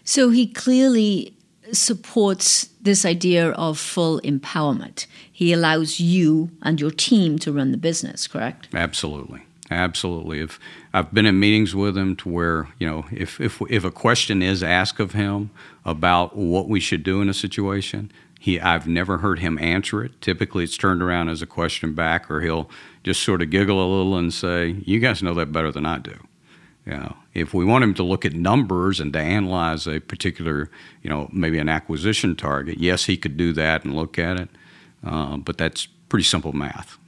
[0.04, 1.36] So he clearly
[1.72, 5.06] supports this idea of full empowerment.
[5.32, 8.68] He allows you and your team to run the business, correct?
[8.74, 9.42] Absolutely.
[9.70, 10.40] Absolutely.
[10.40, 10.60] If
[10.92, 14.42] I've been in meetings with him to where, you know, if, if, if a question
[14.42, 15.50] is asked of him
[15.84, 20.20] about what we should do in a situation, he, I've never heard him answer it.
[20.20, 22.68] Typically, it's turned around as a question back, or he'll
[23.02, 25.98] just sort of giggle a little and say, You guys know that better than I
[25.98, 26.16] do.
[26.84, 30.70] You know, if we want him to look at numbers and to analyze a particular,
[31.02, 34.50] you know, maybe an acquisition target, yes, he could do that and look at it,
[35.02, 36.98] uh, but that's pretty simple math.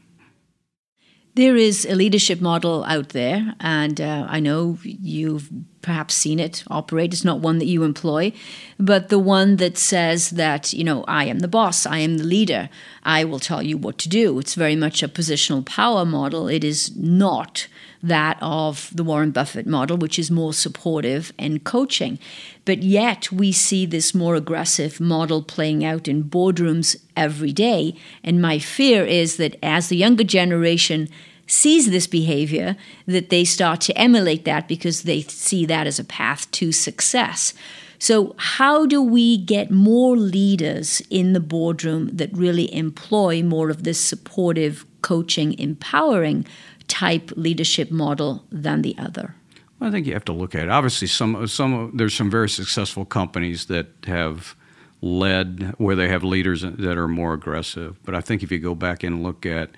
[1.36, 5.50] There is a leadership model out there, and uh, I know you've
[5.82, 7.12] perhaps seen it operate.
[7.12, 8.32] It's not one that you employ,
[8.78, 12.24] but the one that says that, you know, I am the boss, I am the
[12.24, 12.70] leader,
[13.02, 14.38] I will tell you what to do.
[14.38, 16.48] It's very much a positional power model.
[16.48, 17.68] It is not
[18.02, 22.18] that of the Warren Buffett model, which is more supportive and coaching.
[22.64, 27.94] But yet, we see this more aggressive model playing out in boardrooms every day.
[28.22, 31.08] And my fear is that as the younger generation
[31.46, 36.04] sees this behavior, that they start to emulate that because they see that as a
[36.04, 37.54] path to success.
[37.98, 43.84] So, how do we get more leaders in the boardroom that really employ more of
[43.84, 46.44] this supportive, coaching, empowering
[46.88, 49.34] type leadership model than the other?
[49.78, 50.70] Well, I think you have to look at it.
[50.70, 54.56] Obviously, some some there's some very successful companies that have
[55.02, 58.02] led where they have leaders that are more aggressive.
[58.04, 59.70] But I think if you go back and look at,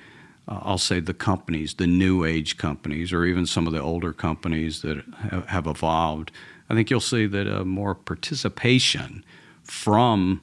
[0.46, 4.12] uh, I'll say the companies, the new age companies, or even some of the older
[4.12, 5.02] companies that
[5.48, 6.30] have, evolved,
[6.70, 9.24] I think you'll see that uh, more participation
[9.64, 10.40] from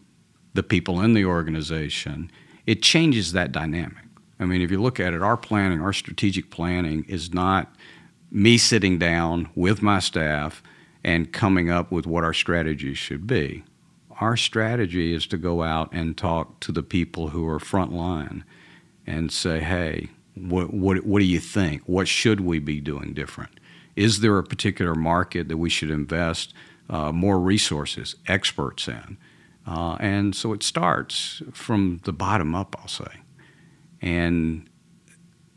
[0.54, 2.32] the people in the organization
[2.66, 4.05] it changes that dynamic.
[4.40, 7.74] I mean, if you look at it, our planning, our strategic planning is not
[8.32, 10.62] me sitting down with my staff
[11.04, 13.64] and coming up with what our strategy should be.
[14.20, 18.44] Our strategy is to go out and talk to the people who are frontline
[19.06, 21.84] and say, hey, what, what, what do you think?
[21.86, 23.60] What should we be doing different?
[23.96, 26.54] Is there a particular market that we should invest
[26.90, 29.18] uh, more resources, experts in?
[29.66, 33.22] Uh, and so it starts from the bottom up, I'll say.
[34.06, 34.70] And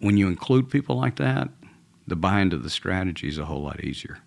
[0.00, 1.50] when you include people like that,
[2.08, 4.18] the buy into the strategy is a whole lot easier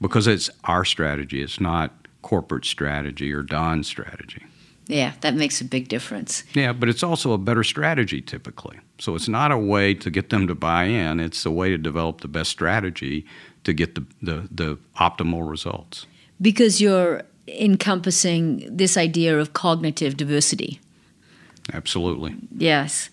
[0.00, 1.42] because it's our strategy.
[1.42, 1.92] It's not
[2.22, 4.44] corporate strategy or Don's strategy.
[4.86, 6.42] Yeah, that makes a big difference.
[6.54, 8.80] Yeah, but it's also a better strategy typically.
[8.98, 11.78] So it's not a way to get them to buy in, it's a way to
[11.78, 13.26] develop the best strategy
[13.64, 16.06] to get the, the, the optimal results.
[16.40, 20.80] Because you're encompassing this idea of cognitive diversity.
[21.72, 22.34] Absolutely.
[22.56, 23.10] Yes.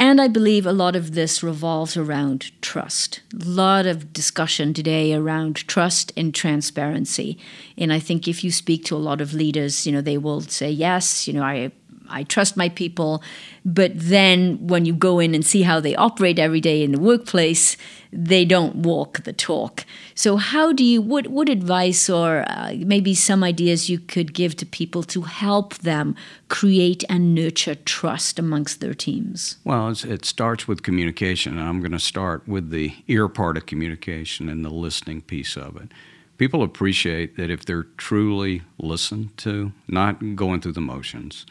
[0.00, 3.20] And I believe a lot of this revolves around trust.
[3.38, 7.38] A lot of discussion today around trust and transparency.
[7.76, 10.40] And I think if you speak to a lot of leaders, you know, they will
[10.40, 11.72] say, yes, you know, I
[12.08, 13.22] I trust my people.
[13.64, 16.98] But then when you go in and see how they operate every day in the
[16.98, 17.76] workplace,
[18.12, 19.84] they don't walk the talk.
[20.14, 24.56] So, how do you, what, what advice or uh, maybe some ideas you could give
[24.56, 26.16] to people to help them
[26.48, 29.58] create and nurture trust amongst their teams?
[29.64, 31.58] Well, it starts with communication.
[31.58, 35.56] And I'm going to start with the ear part of communication and the listening piece
[35.56, 35.92] of it
[36.40, 41.44] people appreciate that if they're truly listened to, not going through the motions,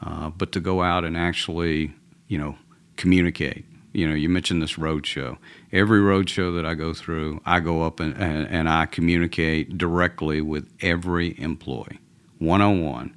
[0.00, 1.92] uh, but to go out and actually,
[2.26, 2.56] you know,
[2.96, 3.64] communicate.
[3.92, 5.38] You know, you mentioned this road show.
[5.72, 9.78] Every road show that I go through, I go up and, and, and I communicate
[9.78, 11.98] directly with every employee,
[12.38, 13.16] one on one,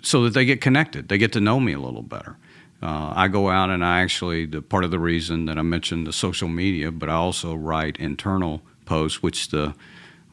[0.00, 1.08] so that they get connected.
[1.08, 2.38] They get to know me a little better.
[2.82, 6.06] Uh, I go out and I actually, the part of the reason that I mentioned
[6.06, 9.74] the social media, but I also write internal posts, which the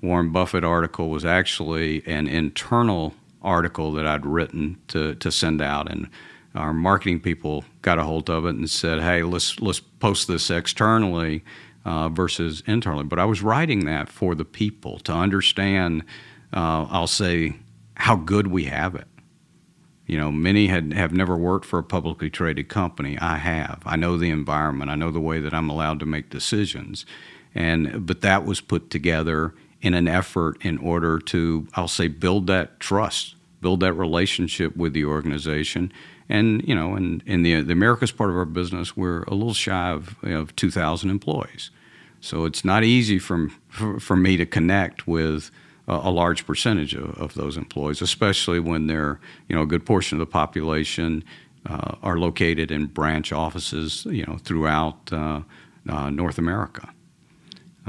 [0.01, 5.91] Warren Buffett article was actually an internal article that I'd written to, to send out,
[5.91, 6.09] and
[6.55, 10.49] our marketing people got a hold of it and said, "Hey, let's let's post this
[10.49, 11.43] externally
[11.85, 16.03] uh, versus internally." But I was writing that for the people to understand.
[16.51, 17.57] Uh, I'll say
[17.95, 19.07] how good we have it.
[20.07, 23.17] You know, many had have never worked for a publicly traded company.
[23.19, 23.83] I have.
[23.85, 24.89] I know the environment.
[24.89, 27.05] I know the way that I'm allowed to make decisions,
[27.53, 32.47] and but that was put together in an effort in order to, I'll say, build
[32.47, 35.93] that trust, build that relationship with the organization.
[36.29, 39.53] And, you know, in, in the, the Americas part of our business, we're a little
[39.53, 41.71] shy of, know, 2,000 employees.
[42.21, 45.49] So it's not easy for, for, for me to connect with
[45.87, 49.85] a, a large percentage of, of, those employees, especially when they're, you know, a good
[49.85, 51.23] portion of the population
[51.65, 55.41] uh, are located in branch offices, you know, throughout uh,
[55.89, 56.89] uh, North America.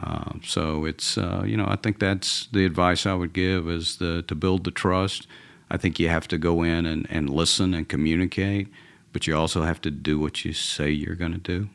[0.03, 3.97] Uh, so it's uh, you know I think that's the advice I would give is
[3.97, 5.27] the, to build the trust.
[5.71, 8.69] I think you have to go in and, and listen and communicate,
[9.13, 11.69] but you also have to do what you say you're going to do.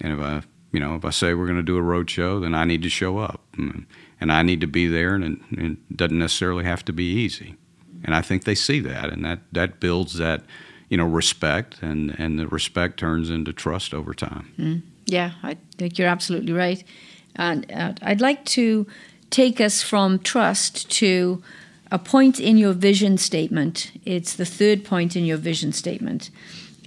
[0.00, 2.40] And if I you know if I say we're going to do a road show,
[2.40, 3.84] then I need to show up mm,
[4.20, 7.56] and I need to be there, and it, it doesn't necessarily have to be easy.
[8.04, 10.42] And I think they see that, and that that builds that
[10.88, 14.52] you know respect, and and the respect turns into trust over time.
[14.58, 14.82] Mm.
[15.06, 16.82] Yeah, I think you're absolutely right.
[17.36, 18.86] And uh, I'd like to
[19.30, 21.42] take us from trust to
[21.94, 23.92] a point in your vision statement.
[24.04, 26.28] It's the third point in your vision statement.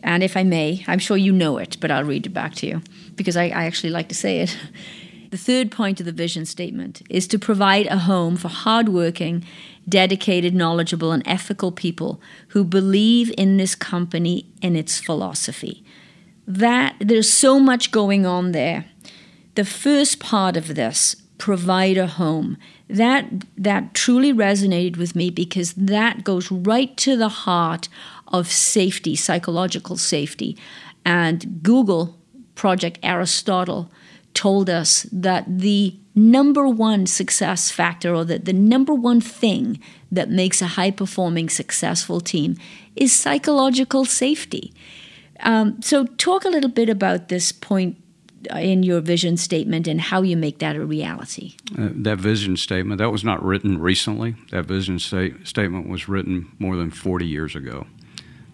[0.04, 2.68] And if I may, I'm sure you know it, but I'll read it back to
[2.68, 2.82] you
[3.16, 4.56] because I, I actually like to say it.
[5.30, 9.44] The third point of the vision statement is to provide a home for hardworking,
[9.88, 15.84] dedicated, knowledgeable, and ethical people who believe in this company and its philosophy.
[16.48, 18.86] That there's so much going on there.
[19.56, 22.58] The first part of this, provide a home,
[22.90, 23.26] that
[23.58, 27.90] that truly resonated with me because that goes right to the heart
[28.30, 30.58] of safety, psychological safety.
[31.06, 32.18] And Google
[32.56, 33.92] Project Aristotle
[34.34, 39.80] told us that the number one success factor or that the number one thing
[40.12, 42.56] that makes a high performing successful team
[42.96, 44.74] is psychological safety.
[45.42, 47.98] Um, so, talk a little bit about this point
[48.56, 51.56] in your vision statement and how you make that a reality.
[51.78, 54.36] Uh, that vision statement that was not written recently.
[54.52, 57.88] That vision sta- statement was written more than 40 years ago.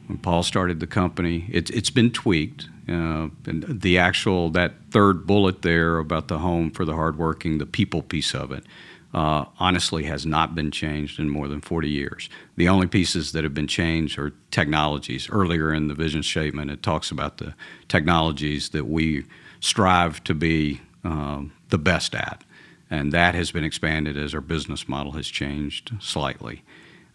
[0.07, 2.69] When Paul started the company, it, it's been tweaked.
[2.87, 7.65] Uh, and the actual that third bullet there about the home for the hardworking, the
[7.65, 8.65] people piece of it,
[9.13, 12.29] uh, honestly has not been changed in more than 40 years.
[12.57, 15.29] The only pieces that have been changed are technologies.
[15.29, 17.53] Earlier in the vision statement, it talks about the
[17.87, 19.25] technologies that we
[19.63, 22.43] strive to be um, the best at,
[22.89, 26.63] and that has been expanded as our business model has changed slightly.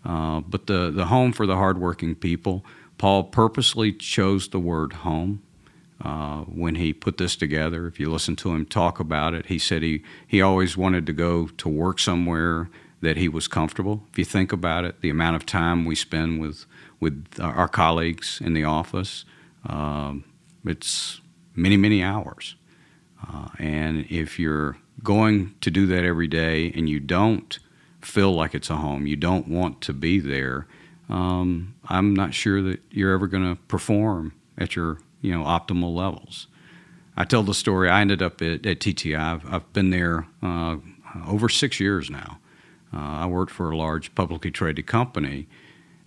[0.03, 2.65] Uh, but the, the home for the hardworking people,
[2.97, 5.43] Paul purposely chose the word home
[6.03, 7.87] uh, when he put this together.
[7.87, 11.13] If you listen to him talk about it, he said he, he always wanted to
[11.13, 12.71] go to work somewhere
[13.03, 14.05] that he was comfortable.
[14.11, 16.65] If you think about it, the amount of time we spend with,
[16.99, 19.27] with our colleagues in the office,
[19.67, 20.25] um,
[20.65, 21.21] it's
[21.59, 22.57] many, many hours.
[23.27, 27.59] Uh, and if you're going to do that every day and you don't
[28.01, 30.67] feel like it's a home, you don't want to be there,
[31.09, 35.95] um, I'm not sure that you're ever going to perform at your you know optimal
[35.95, 36.47] levels.
[37.17, 37.91] I tell the story.
[37.91, 39.19] I ended up at, at TTI.
[39.19, 40.77] I've, I've been there uh,
[41.27, 42.39] over six years now.
[42.95, 45.49] Uh, I worked for a large publicly traded company,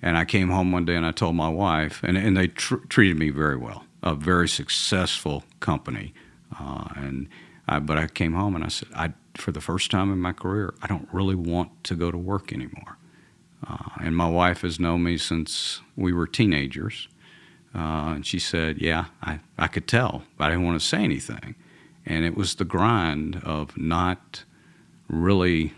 [0.01, 2.75] and I came home one day and I told my wife, and, and they tr-
[2.87, 3.85] treated me very well.
[4.03, 6.13] A very successful company,
[6.59, 7.29] uh, and
[7.67, 10.33] I, but I came home and I said, I for the first time in my
[10.33, 12.97] career, I don't really want to go to work anymore.
[13.65, 17.07] Uh, and my wife has known me since we were teenagers.
[17.73, 21.03] Uh, and she said, Yeah, I, I could tell, but I didn't want to say
[21.03, 21.55] anything.
[22.05, 24.43] And it was the grind of not
[25.07, 25.73] really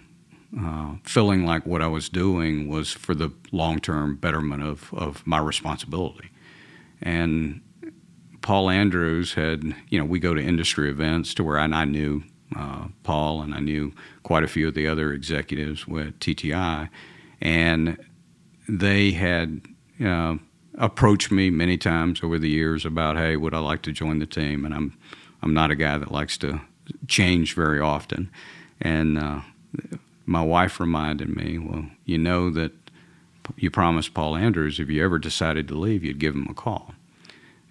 [0.59, 5.25] uh, feeling like what I was doing was for the long term betterment of, of
[5.27, 6.29] my responsibility.
[7.01, 7.61] And
[8.43, 12.23] Paul Andrews had, you know, we go to industry events to where I, I knew
[12.55, 16.89] uh, Paul and I knew quite a few of the other executives with TTI.
[17.41, 17.97] And
[18.67, 19.61] they had,
[20.05, 20.35] uh,
[20.75, 24.25] approached me many times over the years about, hey, would I like to join the
[24.25, 24.65] team?
[24.65, 24.97] And I'm,
[25.41, 26.61] I'm not a guy that likes to
[27.07, 28.29] change very often.
[28.81, 29.41] And uh,
[30.25, 32.71] my wife reminded me, well, you know that
[33.55, 36.93] you promised Paul Andrews if you ever decided to leave, you'd give him a call.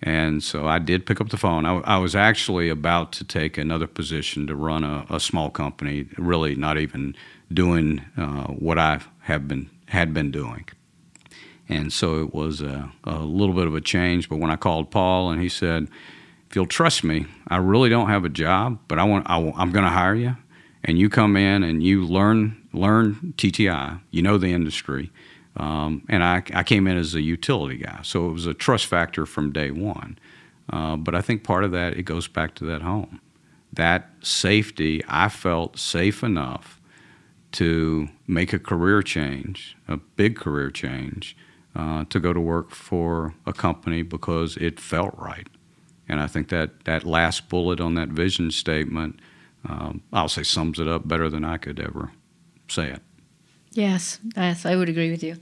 [0.03, 1.65] And so I did pick up the phone.
[1.65, 6.07] I, I was actually about to take another position to run a, a small company,
[6.19, 7.15] really not even
[7.53, 10.67] doing uh, what I have been had been doing.
[11.69, 14.29] And so it was a, a, little bit of a change.
[14.29, 15.89] But when I called Paul and he said,
[16.49, 19.71] "If you'll trust me, I really don't have a job, but I want I, I'm
[19.71, 20.37] going to hire you,
[20.83, 24.01] and you come in and you learn learn TTI.
[24.11, 25.13] You know the industry."
[25.57, 28.87] Um, and I, I, came in as a utility guy, so it was a trust
[28.87, 30.19] factor from day one.
[30.73, 33.21] Uh, but I think part of that it goes back to that home,
[33.73, 35.03] that safety.
[35.09, 36.81] I felt safe enough
[37.53, 41.37] to make a career change, a big career change,
[41.77, 45.49] uh, to go to work for a company because it felt right.
[46.09, 49.21] And I think that that last bullet on that vision statement,
[49.69, 52.13] um, I'll say, sums it up better than I could ever
[52.69, 53.03] say it.
[53.73, 55.37] Yes, yes, I would agree with you.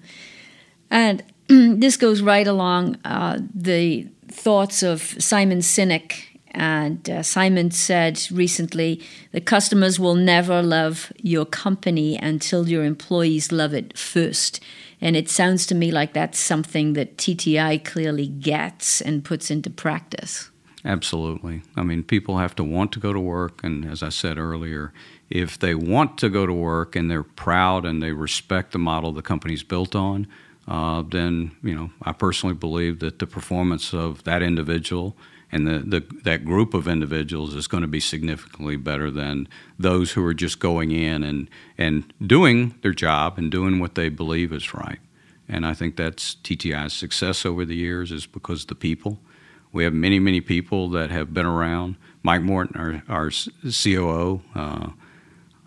[0.91, 6.25] And this goes right along uh, the thoughts of Simon Sinek.
[6.53, 9.01] And uh, Simon said recently
[9.31, 14.61] the customers will never love your company until your employees love it first.
[15.01, 19.71] And it sounds to me like that's something that TTI clearly gets and puts into
[19.71, 20.51] practice.
[20.85, 21.63] Absolutely.
[21.77, 23.63] I mean, people have to want to go to work.
[23.63, 24.93] And as I said earlier,
[25.31, 29.13] if they want to go to work and they're proud and they respect the model
[29.13, 30.27] the company's built on,
[30.69, 35.17] uh, then you know I personally believe that the performance of that individual
[35.53, 40.13] and the, the, that group of individuals is going to be significantly better than those
[40.13, 44.53] who are just going in and, and doing their job and doing what they believe
[44.53, 45.01] is right.
[45.49, 49.19] And I think that's TTI's success over the years is because the people.
[49.73, 54.91] We have many, many people that have been around Mike Morton, our, our COO, uh,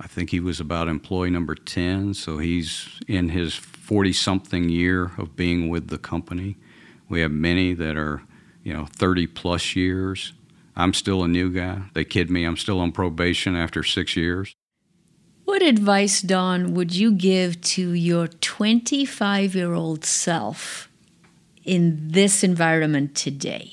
[0.04, 5.12] I think he was about employee number 10, so he's in his 40 something year
[5.18, 6.58] of being with the company.
[7.08, 8.22] We have many that are,
[8.64, 10.34] you know, 30 plus years.
[10.76, 11.84] I'm still a new guy.
[11.94, 14.54] They kid me, I'm still on probation after six years.
[15.46, 20.90] What advice, Don, would you give to your 25 year old self
[21.64, 23.72] in this environment today?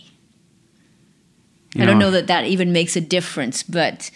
[1.75, 4.11] You I don't know that that even makes a difference, but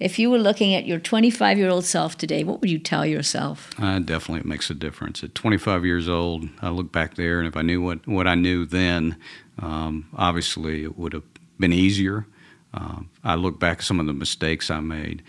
[0.00, 3.04] if you were looking at your 25 year old self today, what would you tell
[3.04, 3.70] yourself?
[3.78, 5.22] Uh, definitely, it makes a difference.
[5.22, 8.34] At 25 years old, I look back there, and if I knew what, what I
[8.34, 9.16] knew then,
[9.58, 11.24] um, obviously it would have
[11.58, 12.26] been easier.
[12.72, 15.22] Uh, I look back at some of the mistakes I made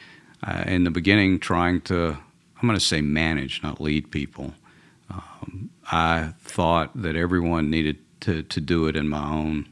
[0.44, 2.18] uh, in the beginning, trying to,
[2.58, 4.54] I'm going to say manage, not lead people.
[5.10, 9.68] Um, I thought that everyone needed to, to do it in my own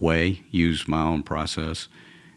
[0.00, 1.88] way, use my own process.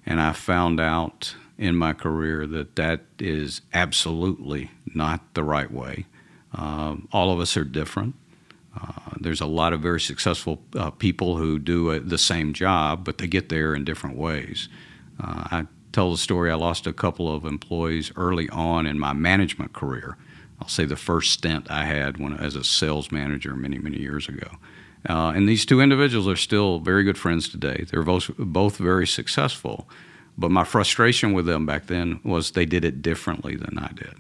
[0.06, 6.06] And I found out in my career that that is absolutely not the right way.
[6.54, 8.16] Um, all of us are different.
[8.80, 13.06] Uh, there's a lot of very successful uh, people who do a, the same job,
[13.06, 14.68] but they get there in different ways.
[15.20, 16.52] Uh, I tell the story.
[16.52, 20.18] I lost a couple of employees early on in my management career.
[20.60, 24.28] I'll say the first stint I had when as a sales manager many many years
[24.28, 24.58] ago.
[25.08, 27.86] Uh, and these two individuals are still very good friends today.
[27.90, 29.88] They're both both very successful,
[30.38, 34.16] but my frustration with them back then was they did it differently than I did.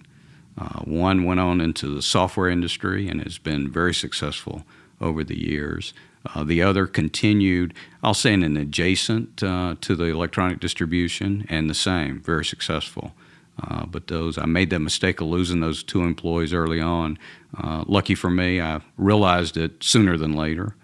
[0.58, 4.64] Uh, one went on into the software industry and has been very successful
[5.02, 5.94] over the years.
[6.34, 11.70] Uh, the other continued, I'll say, in an adjacent uh, to the electronic distribution, and
[11.70, 13.14] the same, very successful.
[13.62, 17.18] Uh, but those, I made that mistake of losing those two employees early on.
[17.58, 20.76] Uh, lucky for me, I realized it sooner than later.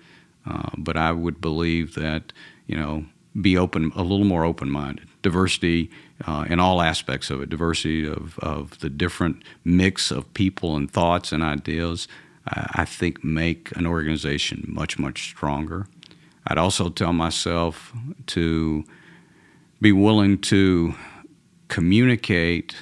[0.46, 2.34] Uh, but I would believe that,
[2.68, 3.06] you know,
[3.42, 5.08] be open, a little more open-minded.
[5.22, 5.90] Diversity
[6.26, 10.90] uh, in all aspects of it, diversity of, of the different mix of people and
[10.90, 12.08] thoughts and ideas.
[12.52, 15.86] I think make an organization much, much stronger.
[16.48, 17.94] I'd also tell myself
[18.28, 18.84] to
[19.80, 20.96] be willing to
[21.68, 22.76] communicate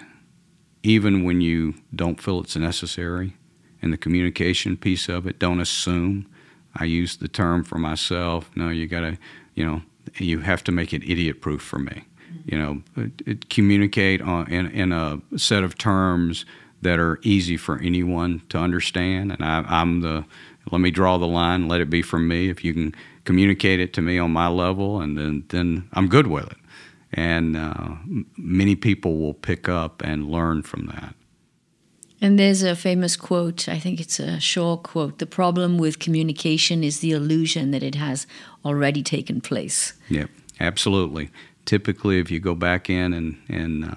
[0.83, 3.35] even when you don't feel it's necessary.
[3.81, 6.27] And the communication piece of it, don't assume.
[6.73, 8.49] I use the term for myself.
[8.55, 9.17] No, you got to,
[9.53, 9.81] you know,
[10.17, 12.03] you have to make it idiot proof for me.
[12.45, 12.81] You know,
[13.25, 16.45] it communicate on, in, in a set of terms
[16.81, 19.31] that are easy for anyone to understand.
[19.31, 20.25] And I, am the
[20.71, 22.49] let me draw the line, let it be from me.
[22.49, 22.93] If you can
[23.23, 26.57] communicate it to me on my level, and then then I'm good with it.
[27.13, 27.95] And uh,
[28.37, 31.15] many people will pick up and learn from that.
[32.19, 36.83] And there's a famous quote, I think it's a Shaw quote the problem with communication
[36.83, 38.25] is the illusion that it has
[38.65, 39.93] already taken place.
[40.09, 41.29] Yep, absolutely.
[41.65, 43.95] Typically, if you go back in and, and uh,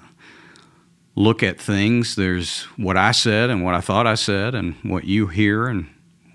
[1.15, 2.15] look at things.
[2.15, 5.87] There's what I said and what I thought I said, and what you hear and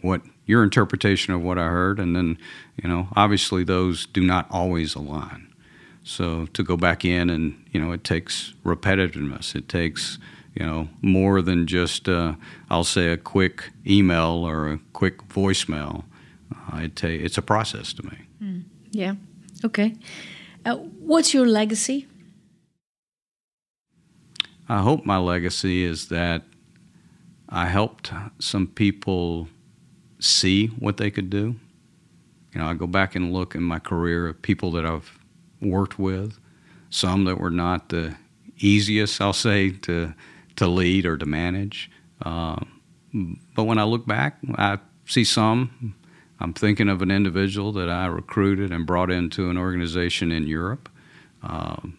[0.03, 2.39] what your interpretation of what I heard, and then,
[2.76, 5.53] you know, obviously those do not always align.
[6.05, 9.57] So to go back in and, you know, it takes repetitiveness.
[9.57, 10.18] It takes,
[10.59, 12.35] you know, more than just, uh,
[12.71, 16.05] I'll say, a quick email or a quick voicemail.
[16.73, 18.19] Uh, it ta- it's a process to me.
[18.43, 18.63] Mm.
[18.91, 19.15] Yeah.
[19.65, 19.95] Okay.
[20.65, 22.07] Uh, what's your legacy?
[24.69, 26.43] I hope my legacy is that
[27.49, 29.49] I helped some people
[30.19, 31.57] see what they could do.
[32.53, 35.19] You know, I go back and look in my career of people that I've
[35.61, 36.39] worked with,
[36.89, 38.17] some that were not the
[38.59, 40.15] easiest, I'll say, to
[40.57, 41.91] to lead or to manage.
[42.23, 42.57] Uh,
[43.55, 45.95] but when I look back, I see some.
[46.39, 50.89] I'm thinking of an individual that I recruited and brought into an organization in Europe.
[51.43, 51.99] Um,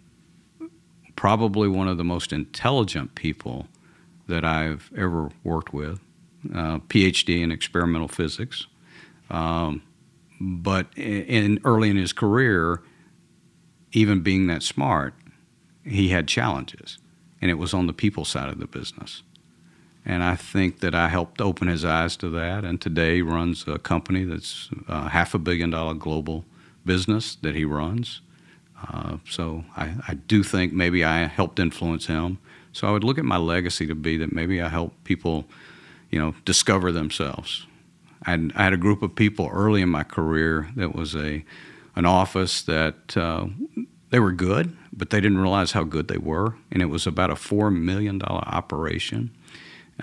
[1.15, 3.67] probably one of the most intelligent people
[4.27, 5.99] that I've ever worked with,
[6.53, 8.67] uh, PhD in experimental physics.
[9.29, 9.81] Um,
[10.39, 12.81] but in, early in his career,
[13.91, 15.15] even being that smart,
[15.83, 16.99] he had challenges,
[17.41, 19.23] and it was on the people side of the business.
[20.05, 23.77] And I think that I helped open his eyes to that, and today runs a
[23.77, 26.45] company that's a half a billion dollar global
[26.85, 28.21] business that he runs.
[28.87, 32.37] Uh, so I, I, do think maybe I helped influence him.
[32.73, 35.45] So I would look at my legacy to be that maybe I helped people,
[36.11, 37.65] you know, discover themselves.
[38.25, 41.43] I I had a group of people early in my career that was a
[41.95, 43.47] an office that uh,
[44.11, 47.29] they were good, but they didn't realize how good they were, and it was about
[47.29, 49.31] a four million dollar operation.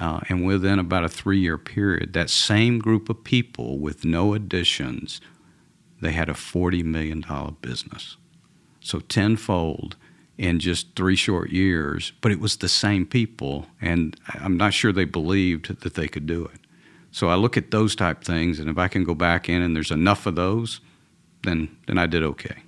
[0.01, 4.34] Uh, and within about a three year period, that same group of people with no
[4.34, 5.20] additions,
[6.01, 7.24] they had a $40 million
[7.61, 8.16] business.
[8.80, 9.97] so tenfold
[10.36, 12.12] in just three short years.
[12.20, 16.26] But it was the same people, and I'm not sure they believed that they could
[16.26, 16.61] do it.
[17.11, 19.76] So I look at those type things, and if I can go back in and
[19.76, 20.80] there's enough of those,
[21.45, 22.64] then then I did okay.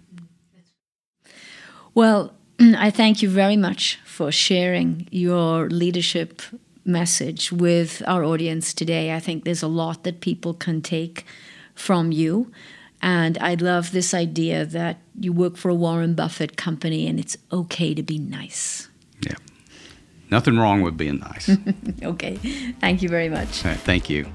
[1.96, 6.42] Well, I thank you very much for sharing your leadership
[6.84, 9.14] message with our audience today.
[9.14, 11.24] I think there's a lot that people can take
[11.74, 12.52] from you.
[13.00, 17.36] And I love this idea that you work for a Warren Buffett company and it's
[17.50, 18.88] okay to be nice.
[19.20, 19.36] Yeah.
[20.30, 21.50] Nothing wrong with being nice.
[22.02, 22.36] okay.
[22.80, 23.64] Thank you very much.
[23.64, 24.26] Right, thank you.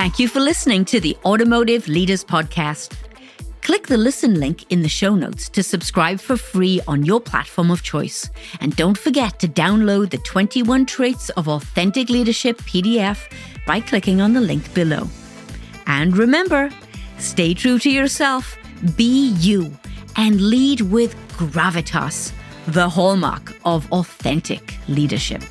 [0.00, 2.96] Thank you for listening to the Automotive Leaders Podcast.
[3.60, 7.70] Click the listen link in the show notes to subscribe for free on your platform
[7.70, 8.30] of choice.
[8.62, 13.30] And don't forget to download the 21 Traits of Authentic Leadership PDF
[13.66, 15.06] by clicking on the link below.
[15.86, 16.70] And remember,
[17.18, 18.56] stay true to yourself,
[18.96, 19.70] be you,
[20.16, 22.32] and lead with gravitas,
[22.68, 25.42] the hallmark of authentic leadership.